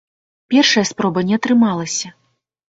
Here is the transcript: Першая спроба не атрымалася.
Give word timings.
Першая 0.53 0.83
спроба 0.91 1.19
не 1.29 1.37
атрымалася. 1.41 2.13